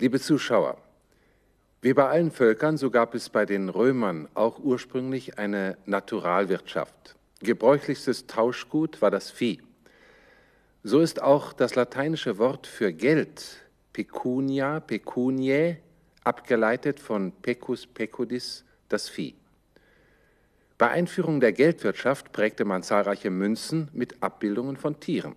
Liebe 0.00 0.18
Zuschauer, 0.18 0.78
wie 1.82 1.92
bei 1.92 2.08
allen 2.08 2.30
Völkern, 2.30 2.78
so 2.78 2.90
gab 2.90 3.14
es 3.14 3.28
bei 3.28 3.44
den 3.44 3.68
Römern 3.68 4.30
auch 4.32 4.58
ursprünglich 4.58 5.38
eine 5.38 5.76
Naturalwirtschaft. 5.84 7.16
Gebräuchlichstes 7.40 8.26
Tauschgut 8.26 9.02
war 9.02 9.10
das 9.10 9.30
Vieh. 9.30 9.60
So 10.82 11.00
ist 11.00 11.20
auch 11.20 11.52
das 11.52 11.74
lateinische 11.74 12.38
Wort 12.38 12.66
für 12.66 12.94
Geld, 12.94 13.58
pecunia, 13.92 14.80
pecuniae, 14.80 15.76
abgeleitet 16.24 16.98
von 16.98 17.30
pecus 17.30 17.86
pecudis, 17.86 18.64
das 18.88 19.10
Vieh. 19.10 19.34
Bei 20.78 20.88
Einführung 20.88 21.40
der 21.40 21.52
Geldwirtschaft 21.52 22.32
prägte 22.32 22.64
man 22.64 22.82
zahlreiche 22.82 23.28
Münzen 23.28 23.90
mit 23.92 24.22
Abbildungen 24.22 24.78
von 24.78 24.98
Tieren. 24.98 25.36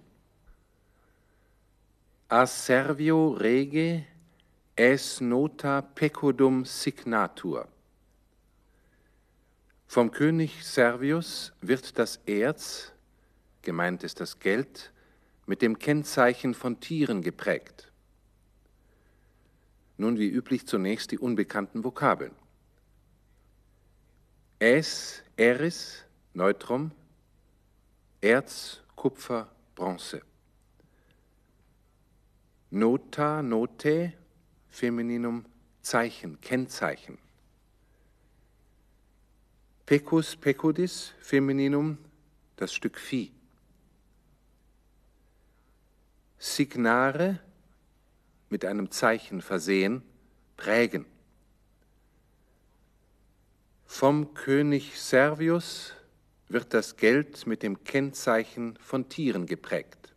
A 2.29 2.47
servio 2.47 3.31
rege 3.31 4.05
es 4.75 5.21
nota 5.21 5.81
pecudum 5.81 6.65
signatur. 6.65 7.67
Vom 9.85 10.09
König 10.09 10.65
Servius 10.65 11.53
wird 11.61 11.99
das 11.99 12.17
Erz, 12.25 12.91
gemeint 13.61 14.03
ist 14.03 14.19
das 14.19 14.39
Geld, 14.39 14.91
mit 15.45 15.61
dem 15.61 15.77
Kennzeichen 15.77 16.55
von 16.55 16.79
Tieren 16.79 17.21
geprägt. 17.21 17.91
Nun 19.97 20.17
wie 20.17 20.29
üblich 20.29 20.65
zunächst 20.65 21.11
die 21.11 21.19
unbekannten 21.19 21.83
Vokabeln. 21.83 22.33
Es, 24.57 25.21
Eris, 25.37 26.03
Neutrum, 26.33 26.91
Erz, 28.21 28.81
Kupfer, 28.95 29.49
Bronze. 29.75 30.23
Nota, 32.71 33.43
Note, 33.43 34.13
Femininum 34.73 35.45
Zeichen, 35.83 36.41
Kennzeichen. 36.41 37.19
Pecus, 39.85 40.35
pecudis, 40.35 41.13
Femininum, 41.19 41.99
das 42.55 42.73
Stück 42.73 42.97
Vieh. 42.97 43.31
Signare, 46.39 47.39
mit 48.49 48.65
einem 48.65 48.89
Zeichen 48.89 49.43
versehen, 49.43 50.01
prägen. 50.57 51.05
Vom 53.85 54.33
König 54.33 54.99
Servius 54.99 55.93
wird 56.49 56.73
das 56.73 56.97
Geld 56.97 57.45
mit 57.45 57.61
dem 57.61 57.83
Kennzeichen 57.83 58.75
von 58.77 59.07
Tieren 59.07 59.45
geprägt. 59.45 60.15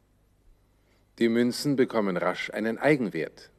Die 1.18 1.28
Münzen 1.28 1.76
bekommen 1.76 2.16
rasch 2.16 2.50
einen 2.50 2.78
Eigenwert. 2.78 3.50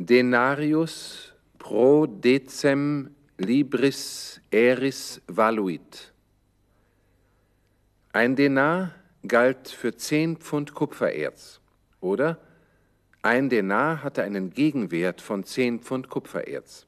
Denarius 0.00 1.34
pro 1.58 2.06
decem 2.06 3.10
libris 3.36 4.40
eris 4.48 5.20
valuit. 5.26 6.12
Ein 8.12 8.36
Denar 8.36 8.94
galt 9.26 9.66
für 9.66 9.96
zehn 9.96 10.36
Pfund 10.36 10.72
Kupfererz, 10.72 11.60
oder 12.00 12.38
ein 13.22 13.48
Denar 13.48 14.04
hatte 14.04 14.22
einen 14.22 14.50
Gegenwert 14.50 15.20
von 15.20 15.42
zehn 15.42 15.80
Pfund 15.80 16.08
Kupfererz. 16.08 16.86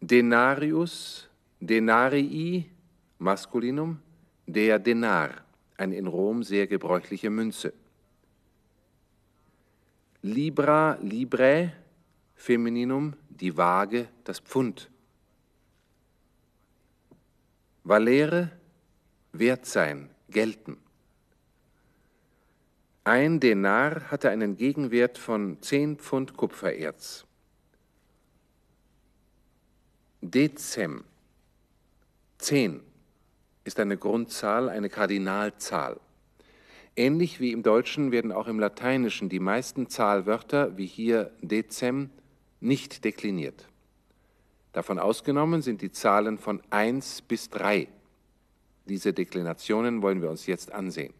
Denarius, 0.00 1.28
denarii, 1.58 2.70
Maskulinum, 3.18 3.98
der 4.46 4.78
Denar, 4.78 5.30
eine 5.76 5.96
in 5.96 6.06
Rom 6.06 6.44
sehr 6.44 6.68
gebräuchliche 6.68 7.28
Münze. 7.28 7.72
Libra, 10.22 10.98
librae, 11.00 11.72
Femininum, 12.34 13.14
die 13.28 13.56
Waage, 13.56 14.08
das 14.24 14.40
Pfund. 14.40 14.90
Valere, 17.84 18.50
wert 19.32 19.64
sein, 19.64 20.10
gelten. 20.28 20.76
Ein 23.04 23.40
Denar 23.40 24.10
hatte 24.10 24.28
einen 24.28 24.56
Gegenwert 24.56 25.16
von 25.18 25.62
zehn 25.62 25.96
Pfund 25.96 26.36
Kupfererz. 26.36 27.24
Dezem, 30.20 31.04
zehn, 32.38 32.82
ist 33.64 33.78
eine 33.78 33.96
Grundzahl, 33.96 34.68
eine 34.68 34.90
Kardinalzahl. 34.90 36.00
Ähnlich 36.98 37.38
wie 37.38 37.52
im 37.52 37.62
Deutschen 37.62 38.10
werden 38.10 38.32
auch 38.32 38.48
im 38.48 38.58
Lateinischen 38.58 39.28
die 39.28 39.38
meisten 39.38 39.88
Zahlwörter, 39.88 40.76
wie 40.76 40.86
hier 40.86 41.30
Dezem, 41.42 42.10
nicht 42.58 43.04
dekliniert. 43.04 43.68
Davon 44.72 44.98
ausgenommen 44.98 45.62
sind 45.62 45.80
die 45.80 45.92
Zahlen 45.92 46.38
von 46.38 46.60
1 46.70 47.22
bis 47.22 47.50
3. 47.50 47.86
Diese 48.86 49.12
Deklinationen 49.12 50.02
wollen 50.02 50.22
wir 50.22 50.28
uns 50.28 50.46
jetzt 50.46 50.72
ansehen. 50.72 51.14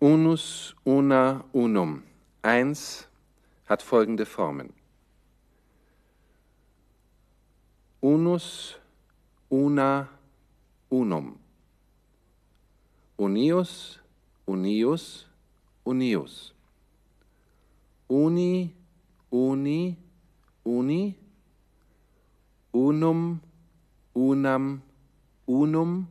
Unus, 0.00 0.76
una, 0.84 1.46
unum. 1.52 2.02
1 2.42 3.08
hat 3.64 3.80
folgende 3.80 4.26
Formen. 4.26 4.74
Unus, 8.02 8.78
una, 9.48 10.10
unum 10.90 11.38
unius, 13.18 13.98
unius, 14.46 15.26
unius. 15.84 16.54
Uni, 18.08 18.74
uni, 19.30 19.96
uni. 20.64 21.14
Unum, 22.72 23.40
unam, 24.14 24.82
unum. 25.46 26.06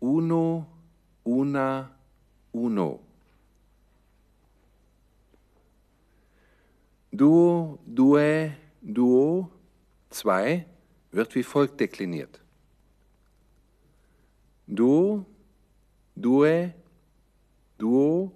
Uno, 0.00 0.66
una, 1.24 1.90
uno. 2.52 3.00
Duo, 7.10 7.78
due, 7.86 8.56
duo, 8.82 9.50
zwei 10.10 10.66
wird 11.10 11.34
wie 11.34 11.42
folgt 11.42 11.80
dekliniert. 11.80 12.40
Duo, 14.66 15.24
due, 16.16 16.72
duo, 17.76 18.32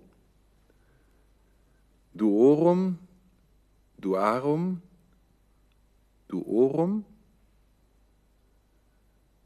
duorum, 2.13 2.99
duarum, 3.97 4.83
duorum, 6.29 7.05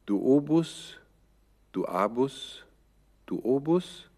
duobus, 0.06 0.98
duabus, 1.72 2.64
duobus, 3.26 4.08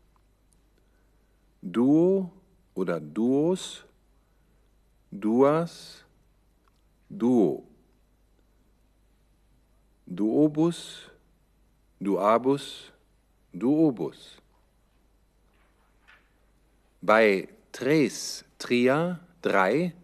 duo 1.60 2.30
oder 2.74 3.00
duos, 3.00 3.84
duas, 5.10 6.04
duo, 7.10 7.64
duobus, 10.06 11.10
duabus, 12.00 12.93
duobus. 13.54 14.36
Bei 17.00 17.48
tres, 17.72 18.44
tria, 18.58 19.20
drei, 19.42 19.94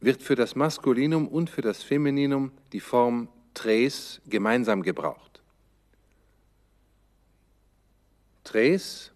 wird 0.00 0.22
für 0.22 0.34
das 0.34 0.54
Maskulinum 0.54 1.28
und 1.28 1.50
für 1.50 1.62
das 1.62 1.82
Femininum 1.82 2.52
die 2.72 2.80
Form 2.80 3.28
tres 3.54 4.20
gemeinsam 4.26 4.82
gebraucht. 4.82 5.42
Tres, 8.42 9.10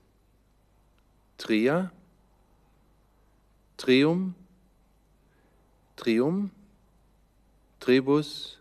tria, 1.37 1.93
trium, 3.77 4.35
trium, 5.97 6.51
tribus, 7.81 8.59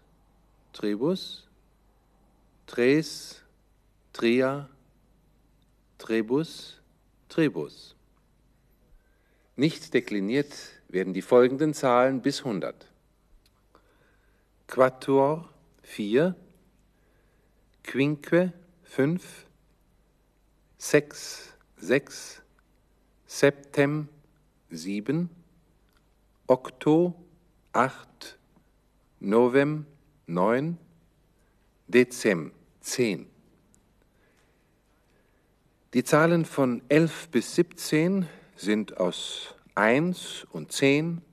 tribus, 0.74 1.48
tres, 2.66 3.42
Tria, 4.18 4.68
Trebus, 6.00 6.82
Trebus. 7.30 7.96
Nicht 9.56 9.94
dekliniert 9.94 10.56
werden 10.88 11.14
die 11.14 11.22
folgenden 11.22 11.76
Zahlen 11.76 12.24
bis 12.24 12.40
100. 12.40 12.92
Quattuor 14.66 15.48
4, 15.84 16.36
Quinque 17.84 18.54
5, 18.86 19.46
Sex 20.80 21.54
6, 21.78 22.42
Septem 23.28 24.10
7, 24.72 25.30
Octo 26.48 27.14
8, 27.72 28.40
Novem 29.20 29.86
9, 30.26 30.80
Dezem 31.88 32.52
10. 32.80 33.37
Die 35.98 36.04
Zahlen 36.04 36.46
von 36.46 36.84
11 36.90 37.30
bis 37.30 37.56
17 37.56 38.28
sind 38.56 38.98
aus 38.98 39.56
1 39.74 40.46
und 40.52 40.72
10, 40.72 41.24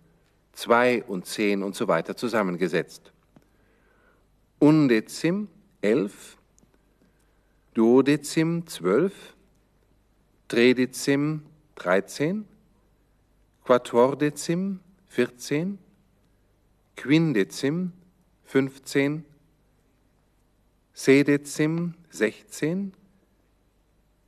2 0.54 1.04
und 1.04 1.26
10 1.26 1.62
und 1.62 1.76
so 1.76 1.86
weiter 1.86 2.16
zusammengesetzt. 2.16 3.12
Undezim 4.60 5.48
11, 5.82 6.38
Duodezim 7.74 8.66
12, 8.66 9.12
Tredezim 10.48 11.42
13, 11.74 12.46
Quattordezim 13.64 14.80
14, 15.08 15.78
Quindezim 16.96 17.92
15, 18.46 19.26
Sedezim 20.94 21.92
16, 22.08 22.94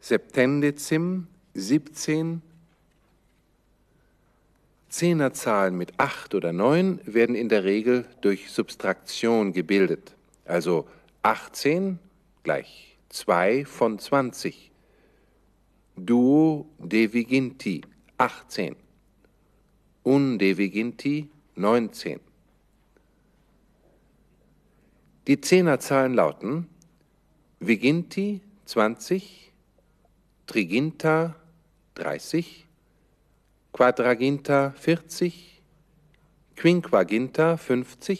Septendezim 0.06 1.26
17, 1.54 2.40
Zehnerzahlen 4.88 5.76
mit 5.76 5.98
8 5.98 6.36
oder 6.36 6.52
9 6.52 7.00
werden 7.06 7.34
in 7.34 7.48
der 7.48 7.64
Regel 7.64 8.06
durch 8.20 8.52
Subtraktion 8.52 9.52
gebildet. 9.52 10.14
Also 10.44 10.86
18 11.22 11.98
gleich 12.44 12.96
2 13.08 13.64
von 13.64 13.98
20. 13.98 14.70
Duo 15.96 16.68
deviginti 16.78 17.80
18. 18.16 18.76
Undeviginti 20.04 21.28
19. 21.56 22.20
Die 25.26 25.40
Zehnerzahlen 25.40 26.14
lauten 26.14 26.68
Viginti 27.58 28.40
20, 28.66 29.45
Triginta 30.46 31.34
30, 31.94 32.44
Quadraginta 33.72 34.72
40, 34.80 35.32
Quinquaginta 36.54 37.56
50, 37.56 38.16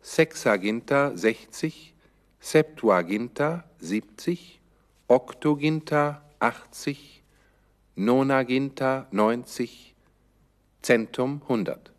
Sexaginta 0.00 1.12
60, 1.16 1.92
Septuaginta 2.38 3.64
70, 3.80 4.60
Octoginta 5.08 6.22
80, 6.40 7.24
Nonaginta 7.96 9.08
90, 9.10 9.94
Centum 10.82 11.40
100. 11.40 11.93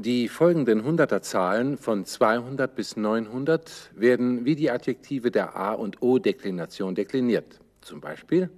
Die 0.00 0.28
folgenden 0.28 0.84
Hunderterzahlen 0.84 1.76
von 1.76 2.04
200 2.04 2.72
bis 2.72 2.96
900 2.96 3.90
werden 3.96 4.44
wie 4.44 4.54
die 4.54 4.70
Adjektive 4.70 5.32
der 5.32 5.56
A- 5.56 5.72
und 5.72 6.00
O-Deklination 6.00 6.94
dekliniert. 6.94 7.58
Zum 7.80 8.00
Beispiel 8.00 8.48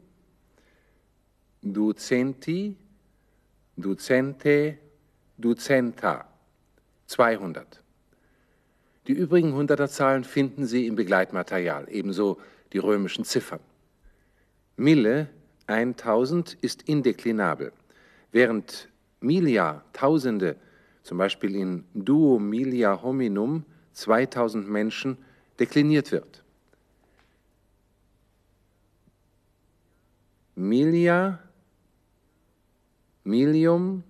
Ducenti, 1.63 2.77
Ducente, 3.75 4.77
Ducenta, 5.39 6.29
200. 7.07 7.83
Die 9.07 9.13
übrigen 9.13 9.55
Hunderterzahlen 9.55 10.25
finden 10.25 10.67
Sie 10.67 10.87
im 10.87 10.95
Begleitmaterial, 10.95 11.87
ebenso 11.91 12.39
die 12.75 12.79
römischen 12.79 13.25
Ziffern. 13.25 13.61
Mille, 14.77 15.31
1000, 15.69 16.59
ist 16.61 16.83
indeklinabel, 16.83 17.73
während 18.31 18.91
Milia, 19.21 19.83
Tausende, 19.95 20.57
zum 21.03 21.19
Beispiel 21.19 21.57
in 21.57 21.85
Duo 21.95 22.39
Milia 22.39 23.03
Hominum, 23.03 23.65
2000 23.93 24.69
Menschen, 24.69 25.19
dekliniert 25.59 26.13
wird. 26.13 26.45
Milia, 30.55 31.41
Milium, 33.25 34.05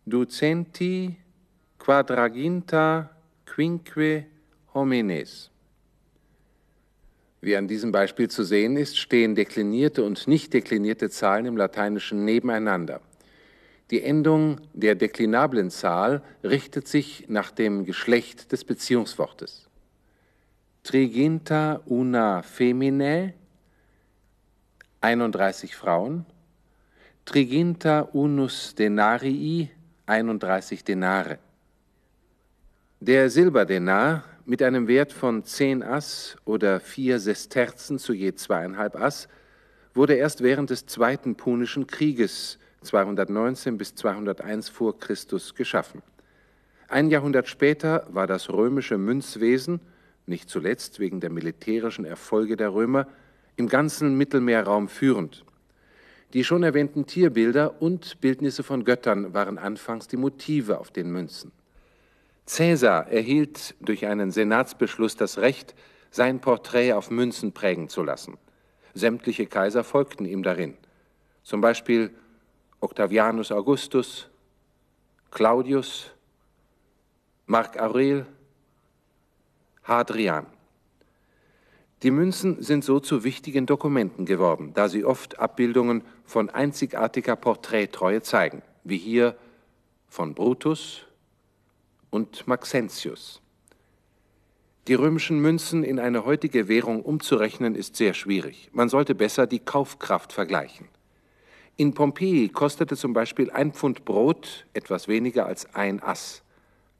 ducenti 0.07 1.15
quadraginta 1.77 3.11
quinque 3.45 4.25
homines. 4.73 5.51
Wie 7.39 7.55
an 7.55 7.67
diesem 7.67 7.91
Beispiel 7.91 8.27
zu 8.27 8.43
sehen 8.43 8.75
ist, 8.75 8.97
stehen 8.97 9.35
deklinierte 9.35 10.03
und 10.03 10.27
nicht 10.27 10.51
deklinierte 10.51 11.11
Zahlen 11.11 11.45
im 11.45 11.57
Lateinischen 11.57 12.25
nebeneinander. 12.25 13.01
Die 13.91 14.01
Endung 14.01 14.59
der 14.73 14.95
deklinablen 14.95 15.69
Zahl 15.69 16.23
richtet 16.43 16.87
sich 16.87 17.25
nach 17.27 17.51
dem 17.51 17.85
Geschlecht 17.85 18.51
des 18.51 18.63
Beziehungswortes. 18.63 19.69
Triginta 20.81 21.81
una 21.85 22.41
feminae, 22.41 23.35
31 25.01 25.75
Frauen, 25.75 26.25
Triginta 27.25 28.01
unus 28.01 28.73
denarii, 28.75 29.69
31 30.07 30.83
Denare. 30.83 31.37
Der 32.99 33.29
Silberdenar 33.29 34.23
mit 34.45 34.61
einem 34.63 34.87
Wert 34.87 35.13
von 35.13 35.43
10 35.43 35.83
Ass 35.83 36.35
oder 36.45 36.79
4 36.79 37.19
Sesterzen 37.19 37.99
zu 37.99 38.13
je 38.13 38.33
zweieinhalb 38.33 38.95
Ass 38.95 39.27
wurde 39.93 40.15
erst 40.15 40.41
während 40.41 40.71
des 40.71 40.87
Zweiten 40.87 41.35
Punischen 41.35 41.85
Krieges 41.85 42.57
219 42.81 43.77
bis 43.77 43.93
201 43.95 44.69
vor 44.69 44.99
Christus 44.99 45.53
geschaffen. 45.53 46.01
Ein 46.89 47.11
Jahrhundert 47.11 47.47
später 47.47 48.07
war 48.09 48.25
das 48.25 48.49
römische 48.49 48.97
Münzwesen, 48.97 49.79
nicht 50.25 50.49
zuletzt 50.49 50.99
wegen 50.99 51.19
der 51.19 51.29
militärischen 51.29 52.03
Erfolge 52.03 52.57
der 52.57 52.73
Römer, 52.73 53.07
im 53.55 53.67
ganzen 53.67 54.17
Mittelmeerraum 54.17 54.89
führend. 54.89 55.45
Die 56.33 56.43
schon 56.43 56.63
erwähnten 56.63 57.05
Tierbilder 57.05 57.81
und 57.81 58.21
Bildnisse 58.21 58.63
von 58.63 58.85
Göttern 58.85 59.33
waren 59.33 59.57
anfangs 59.57 60.07
die 60.07 60.17
Motive 60.17 60.79
auf 60.79 60.91
den 60.91 61.11
Münzen. 61.11 61.51
Cäsar 62.45 63.07
erhielt 63.07 63.75
durch 63.81 64.05
einen 64.05 64.31
Senatsbeschluss 64.31 65.15
das 65.15 65.37
Recht, 65.37 65.75
sein 66.09 66.39
Porträt 66.39 66.93
auf 66.93 67.11
Münzen 67.11 67.51
prägen 67.51 67.89
zu 67.89 68.03
lassen. 68.03 68.37
Sämtliche 68.93 69.45
Kaiser 69.45 69.83
folgten 69.83 70.25
ihm 70.25 70.43
darin. 70.43 70.77
Zum 71.43 71.61
Beispiel 71.61 72.11
Octavianus 72.79 73.51
Augustus, 73.51 74.29
Claudius, 75.31 76.11
Marc 77.45 77.79
Aurel, 77.79 78.25
Hadrian. 79.83 80.45
Die 82.03 82.11
Münzen 82.11 82.63
sind 82.63 82.83
so 82.83 82.99
zu 82.99 83.23
wichtigen 83.23 83.67
Dokumenten 83.67 84.25
geworden, 84.25 84.71
da 84.73 84.89
sie 84.89 85.05
oft 85.05 85.39
Abbildungen 85.39 86.03
von 86.25 86.49
einzigartiger 86.49 87.35
Porträttreue 87.35 88.23
zeigen, 88.23 88.63
wie 88.83 88.97
hier 88.97 89.35
von 90.07 90.33
Brutus 90.33 91.05
und 92.09 92.47
Maxentius. 92.47 93.41
Die 94.87 94.95
römischen 94.95 95.39
Münzen 95.39 95.83
in 95.83 95.99
eine 95.99 96.25
heutige 96.25 96.67
Währung 96.67 97.03
umzurechnen 97.03 97.75
ist 97.75 97.95
sehr 97.95 98.15
schwierig. 98.15 98.69
Man 98.73 98.89
sollte 98.89 99.13
besser 99.13 99.45
die 99.45 99.59
Kaufkraft 99.59 100.33
vergleichen. 100.33 100.87
In 101.77 101.93
Pompeji 101.93 102.49
kostete 102.49 102.97
zum 102.97 103.13
Beispiel 103.13 103.51
ein 103.51 103.73
Pfund 103.73 104.05
Brot 104.05 104.65
etwas 104.73 105.07
weniger 105.07 105.45
als 105.45 105.73
ein 105.75 106.01
Ass. 106.01 106.41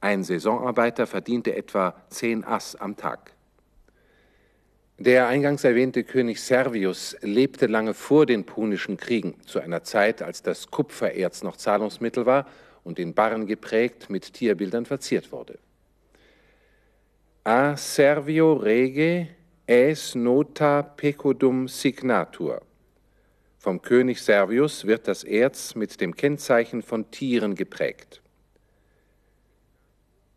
Ein 0.00 0.22
Saisonarbeiter 0.22 1.08
verdiente 1.08 1.56
etwa 1.56 1.94
zehn 2.08 2.44
Ass 2.44 2.76
am 2.76 2.96
Tag. 2.96 3.34
Der 5.04 5.26
eingangs 5.26 5.64
erwähnte 5.64 6.04
König 6.04 6.40
Servius 6.40 7.16
lebte 7.22 7.66
lange 7.66 7.92
vor 7.92 8.24
den 8.24 8.44
Punischen 8.44 8.96
Kriegen, 8.96 9.34
zu 9.44 9.58
einer 9.58 9.82
Zeit, 9.82 10.22
als 10.22 10.44
das 10.44 10.70
Kupfererz 10.70 11.42
noch 11.42 11.56
Zahlungsmittel 11.56 12.24
war 12.24 12.46
und 12.84 13.00
in 13.00 13.12
Barren 13.12 13.46
geprägt 13.46 14.10
mit 14.10 14.32
Tierbildern 14.32 14.86
verziert 14.86 15.32
wurde. 15.32 15.58
A 17.42 17.76
Servio 17.76 18.52
rege 18.52 19.26
es 19.66 20.14
nota 20.14 20.82
pecodum 20.82 21.66
signatur. 21.66 22.62
Vom 23.58 23.82
König 23.82 24.22
Servius 24.22 24.86
wird 24.86 25.08
das 25.08 25.24
Erz 25.24 25.74
mit 25.74 26.00
dem 26.00 26.14
Kennzeichen 26.14 26.80
von 26.80 27.10
Tieren 27.10 27.56
geprägt. 27.56 28.22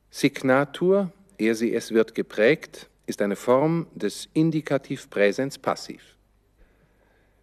Signatur, 0.10 1.12
ehe 1.38 1.54
sie 1.54 1.76
es 1.76 1.92
wird 1.92 2.16
geprägt, 2.16 2.90
ist 3.06 3.22
eine 3.22 3.36
Form 3.36 3.88
des 3.94 4.30
Indikativ 4.34 5.10
passiv. 5.10 6.16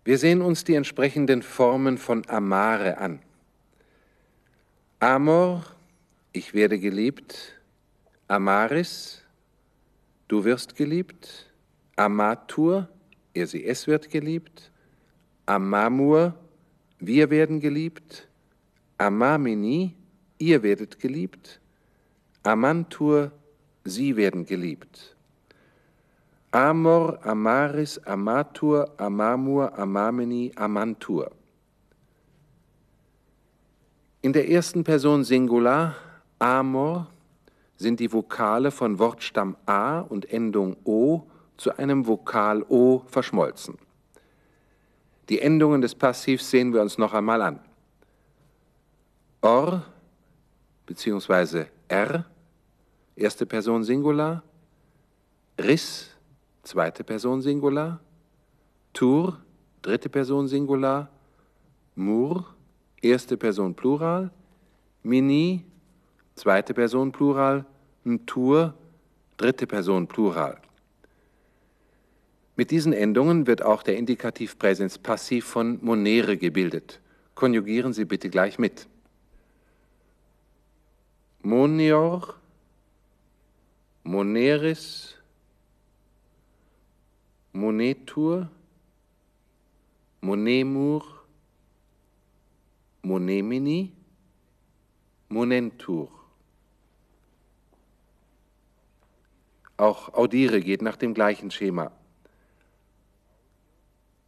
Wir 0.05 0.19
sehen 0.19 0.43
uns 0.43 0.65
die 0.65 0.75
entsprechenden 0.75 1.43
Formen 1.43 1.97
von 1.99 2.29
amare 2.29 2.99
an. 2.99 3.21
Amor, 4.99 5.65
ich 6.33 6.55
werde 6.55 6.79
geliebt, 6.79 7.61
Amaris, 8.29 9.23
du 10.29 10.45
wirst 10.45 10.75
geliebt. 10.75 11.53
Amatur, 11.97 12.89
er 13.35 13.47
sie 13.47 13.65
es 13.65 13.87
wird 13.87 14.11
geliebt. 14.11 14.71
Amamur, 15.45 16.35
wir 16.99 17.31
werden 17.31 17.61
geliebt. 17.61 18.29
Amamini, 18.97 19.95
ihr 20.39 20.63
werdet 20.63 20.99
geliebt. 20.99 21.61
Amantur, 22.43 23.33
sie 23.85 24.17
werden 24.17 24.47
geliebt. 24.47 25.17
Amor, 26.53 27.19
Amaris, 27.25 27.99
Amatur, 28.05 28.91
Amamur, 28.99 29.73
Amamini, 29.79 30.53
Amantur. 30.55 31.31
In 34.21 34.35
der 34.35 34.51
ersten 34.51 34.85
Person 34.85 35.25
Singular, 35.25 35.97
Amor, 36.39 37.09
sind 37.77 38.01
die 38.01 38.13
Vokale 38.13 38.71
von 38.71 38.99
Wortstamm 38.99 39.57
A 39.65 40.01
und 40.01 40.31
Endung 40.31 40.77
O 40.85 41.23
zu 41.57 41.77
einem 41.79 42.07
Vokal 42.07 42.63
O 42.69 43.03
verschmolzen. 43.07 43.79
Die 45.31 45.41
Endungen 45.41 45.81
des 45.81 45.95
Passivs 45.95 46.51
sehen 46.51 46.75
wir 46.75 46.83
uns 46.83 46.99
noch 46.99 47.15
einmal 47.15 47.41
an. 47.41 47.61
Or 49.41 49.83
bzw. 50.85 51.65
R, 51.89 52.27
erste 53.17 53.47
Person 53.47 53.83
Singular, 53.85 54.43
Riss, 55.59 56.12
zweite 56.63 57.05
Person 57.05 57.43
Singular, 57.43 58.01
Tour, 58.93 59.39
dritte 59.83 60.09
Person 60.09 60.49
Singular, 60.49 61.09
Mur, 61.95 62.55
erste 63.01 63.37
Person 63.37 63.75
Plural, 63.75 64.31
Mini, 65.03 65.65
zweite 66.37 66.75
Person 66.75 67.13
Plural, 67.13 67.65
Tour, 68.27 68.75
dritte 69.37 69.67
Person 69.67 70.07
Plural. 70.07 70.59
Mit 72.55 72.71
diesen 72.71 72.93
Endungen 72.93 73.47
wird 73.47 73.63
auch 73.63 73.83
der 73.83 73.97
Indikativ 73.97 74.59
Präsens 74.59 74.99
passiv 74.99 75.47
von 75.47 75.79
monere 75.83 76.37
gebildet. 76.37 77.01
Konjugieren 77.35 77.93
Sie 77.93 78.05
bitte 78.05 78.29
gleich 78.29 78.59
mit. 78.59 78.87
Monior, 81.41 82.35
moneris, 84.05 85.17
monetur, 87.53 88.49
monemur, 90.21 91.25
monemini, 93.03 93.93
monentur. 95.29 96.11
Auch 99.77 100.15
audire 100.15 100.61
geht 100.61 100.83
nach 100.83 100.97
dem 100.97 101.13
gleichen 101.13 101.51
Schema. 101.51 101.91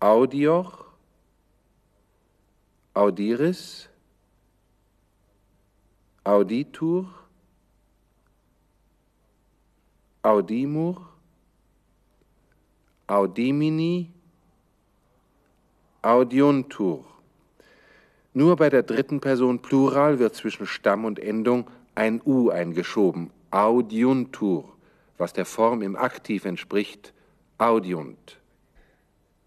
Audior, 0.00 0.84
Audiris, 2.92 3.88
Auditur, 6.24 7.12
Audimur, 10.22 11.13
Audimini, 13.14 14.10
Audiontur. 16.02 17.04
Nur 18.32 18.56
bei 18.56 18.68
der 18.68 18.82
dritten 18.82 19.20
Person 19.20 19.62
Plural 19.62 20.18
wird 20.18 20.34
zwischen 20.34 20.66
Stamm 20.66 21.04
und 21.04 21.20
Endung 21.20 21.70
ein 21.94 22.20
U 22.26 22.50
eingeschoben, 22.50 23.30
Audiuntur, 23.52 24.64
was 25.16 25.32
der 25.32 25.44
Form 25.44 25.82
im 25.82 25.94
Aktiv 25.94 26.44
entspricht, 26.44 27.14
Audiunt. 27.56 28.40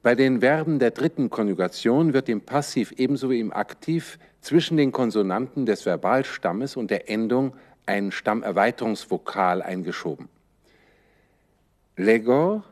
Bei 0.02 0.16
den 0.16 0.40
Verben 0.40 0.80
der 0.80 0.92
dritten 0.92 1.30
Konjugation 1.30 2.14
wird 2.14 2.30
im 2.30 2.40
Passiv 2.40 2.94
ebenso 2.94 3.30
wie 3.30 3.42
im 3.42 3.52
Aktiv 3.52 4.18
zwischen 4.40 4.78
den 4.78 4.94
Konsonanten 4.94 5.66
des 5.66 5.86
Verbalstammes 5.86 6.78
und 6.78 6.90
der 6.90 7.10
Endung 7.10 7.54
ein 7.86 8.14
Stammerweiterungsvokal 8.14 9.62
eingeschoben. 9.62 10.30
Legor, 11.98 12.64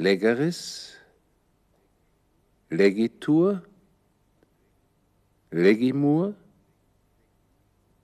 legeris, 0.00 0.96
legitur, 2.70 3.62
legimur, 5.50 6.34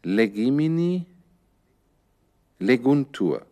legimini, 0.02 1.06
leguntur. 2.58 3.46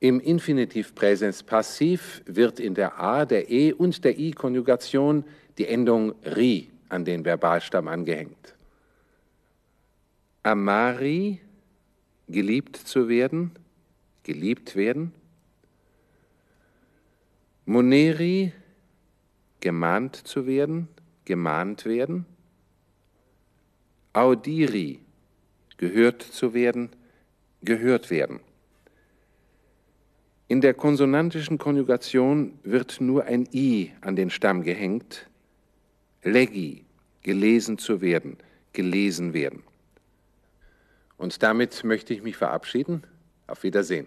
Im 0.00 0.20
Infinitiv 0.20 0.94
Präsens 0.94 1.42
passiv 1.42 2.22
wird 2.26 2.60
in 2.60 2.74
der 2.74 3.00
A, 3.00 3.24
der 3.24 3.50
E 3.50 3.72
und 3.72 4.04
der 4.04 4.18
I-Konjugation 4.18 5.24
die 5.58 5.66
Endung 5.66 6.14
ri 6.24 6.70
an 6.88 7.04
den 7.04 7.24
Verbalstamm 7.24 7.88
angehängt. 7.88 8.54
Amari, 10.42 11.40
geliebt 12.28 12.76
zu 12.76 13.08
werden, 13.08 13.52
geliebt 14.22 14.76
werden. 14.76 15.12
Moneri, 17.68 18.52
gemahnt 19.58 20.14
zu 20.14 20.46
werden, 20.46 20.86
gemahnt 21.24 21.84
werden. 21.84 22.24
Audiri, 24.12 25.00
gehört 25.76 26.22
zu 26.22 26.54
werden, 26.54 26.90
gehört 27.62 28.10
werden. 28.10 28.38
In 30.46 30.60
der 30.60 30.74
konsonantischen 30.74 31.58
Konjugation 31.58 32.56
wird 32.62 33.00
nur 33.00 33.24
ein 33.24 33.48
i 33.52 33.90
an 34.00 34.14
den 34.14 34.30
Stamm 34.30 34.62
gehängt. 34.62 35.28
Legi, 36.22 36.84
gelesen 37.22 37.78
zu 37.78 38.00
werden, 38.00 38.36
gelesen 38.74 39.34
werden. 39.34 39.64
Und 41.16 41.42
damit 41.42 41.82
möchte 41.82 42.14
ich 42.14 42.22
mich 42.22 42.36
verabschieden. 42.36 43.02
Auf 43.48 43.64
Wiedersehen. 43.64 44.06